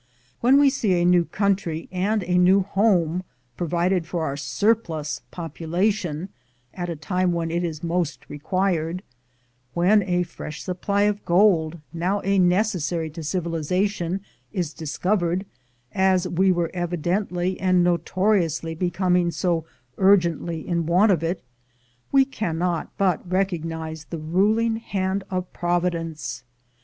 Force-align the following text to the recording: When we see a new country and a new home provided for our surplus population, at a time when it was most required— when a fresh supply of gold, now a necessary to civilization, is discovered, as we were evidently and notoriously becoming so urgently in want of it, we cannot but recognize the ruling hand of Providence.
When 0.39 0.59
we 0.59 0.71
see 0.71 0.93
a 0.99 1.05
new 1.05 1.25
country 1.25 1.87
and 1.91 2.23
a 2.23 2.39
new 2.39 2.61
home 2.63 3.23
provided 3.55 4.07
for 4.07 4.23
our 4.23 4.35
surplus 4.35 5.21
population, 5.29 6.29
at 6.73 6.89
a 6.89 6.95
time 6.95 7.33
when 7.33 7.51
it 7.51 7.61
was 7.61 7.83
most 7.83 8.27
required— 8.27 9.03
when 9.75 10.01
a 10.01 10.23
fresh 10.23 10.63
supply 10.63 11.03
of 11.03 11.23
gold, 11.23 11.81
now 11.93 12.19
a 12.23 12.39
necessary 12.39 13.11
to 13.11 13.21
civilization, 13.21 14.21
is 14.51 14.73
discovered, 14.73 15.45
as 15.93 16.27
we 16.27 16.51
were 16.51 16.71
evidently 16.73 17.59
and 17.59 17.83
notoriously 17.83 18.73
becoming 18.73 19.29
so 19.29 19.65
urgently 19.99 20.67
in 20.67 20.87
want 20.87 21.11
of 21.11 21.21
it, 21.21 21.43
we 22.11 22.25
cannot 22.25 22.89
but 22.97 23.31
recognize 23.31 24.05
the 24.05 24.17
ruling 24.17 24.77
hand 24.77 25.23
of 25.29 25.53
Providence. 25.53 26.43